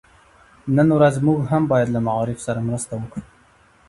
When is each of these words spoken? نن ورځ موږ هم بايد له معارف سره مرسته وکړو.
نن 0.75 0.87
ورځ 0.97 1.15
موږ 1.27 1.39
هم 1.51 1.63
بايد 1.71 1.89
له 1.95 1.99
معارف 2.07 2.37
سره 2.47 2.59
مرسته 2.67 2.93
وکړو. 2.97 3.21